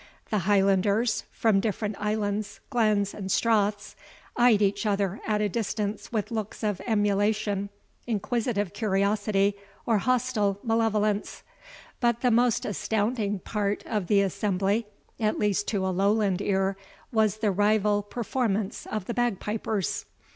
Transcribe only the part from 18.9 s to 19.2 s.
the